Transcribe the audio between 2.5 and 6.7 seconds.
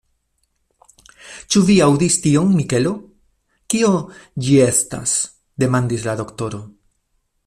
Mikelo? Kio ĝi estas? demandis la doktoro.